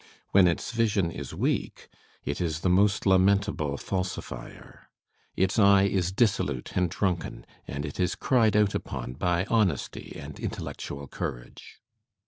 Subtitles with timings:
[0.31, 1.87] When its vision is weak,
[2.25, 4.89] it is the most lamentable falsifier;
[5.37, 10.39] its eye is dissolute and drunken, and it is cried out upon by honesty and
[10.39, 11.79] intellectual courage.